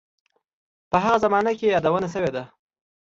په 0.91 0.97
هغه 1.03 1.17
زمانه 1.25 1.51
کې 1.57 1.65
یې 1.67 1.73
یادونه 1.75 2.07
شوې 2.13 2.31
ده. 2.35 2.43